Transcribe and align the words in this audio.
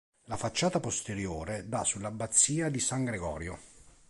La 0.23 0.35
facciata 0.35 0.79
posteriore 0.79 1.69
dà 1.69 1.83
sull'abbazia 1.83 2.69
di 2.69 2.79
San 2.79 3.03
Gregorio. 3.05 3.59